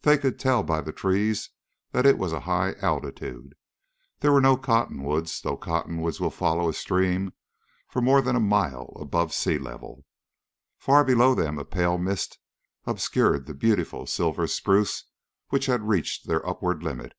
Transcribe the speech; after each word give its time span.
They 0.00 0.16
could 0.16 0.38
tell 0.38 0.62
by 0.62 0.80
the 0.80 0.90
trees 0.90 1.50
that 1.92 2.06
it 2.06 2.16
was 2.16 2.32
a 2.32 2.40
high 2.48 2.76
altitude. 2.80 3.54
There 4.20 4.32
were 4.32 4.40
no 4.40 4.56
cottonwoods, 4.56 5.38
though 5.42 5.50
the 5.50 5.56
cottonwoods 5.58 6.18
will 6.18 6.30
follow 6.30 6.70
a 6.70 6.72
stream 6.72 7.34
for 7.86 8.00
more 8.00 8.22
than 8.22 8.36
a 8.36 8.40
mile 8.40 8.96
above 8.98 9.34
sea 9.34 9.58
level. 9.58 10.06
Far 10.78 11.04
below 11.04 11.34
them 11.34 11.58
a 11.58 11.64
pale 11.66 11.98
mist 11.98 12.38
obscured 12.86 13.44
the 13.44 13.52
beautiful 13.52 14.06
silver 14.06 14.46
spruce 14.46 15.04
which 15.50 15.66
had 15.66 15.86
reached 15.86 16.26
their 16.26 16.48
upward 16.48 16.82
limit. 16.82 17.12